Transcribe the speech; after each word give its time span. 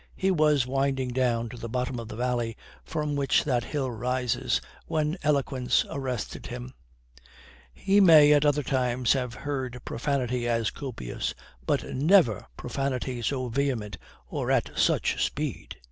He 0.15 0.31
was 0.31 0.65
winding 0.65 1.09
down 1.09 1.47
to 1.49 1.57
the 1.57 1.69
bottom 1.69 1.99
of 1.99 2.07
the 2.07 2.15
valley 2.15 2.57
from 2.83 3.15
which 3.15 3.43
that 3.43 3.65
hill 3.65 3.91
rises, 3.91 4.59
when 4.87 5.15
eloquence 5.21 5.85
arrested 5.91 6.47
him. 6.47 6.73
He 7.71 8.01
may 8.01 8.33
at 8.33 8.43
other 8.43 8.63
times 8.63 9.13
have 9.13 9.35
heard 9.35 9.79
profanity 9.85 10.47
as 10.47 10.71
copious, 10.71 11.35
but 11.67 11.83
never 11.87 12.47
profanity 12.57 13.21
so 13.21 13.49
vehement 13.49 13.99
or 14.27 14.49
at 14.49 14.71
such 14.75 15.23
speed. 15.23 15.77